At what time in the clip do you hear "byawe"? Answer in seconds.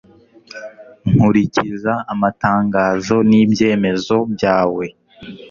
4.33-4.85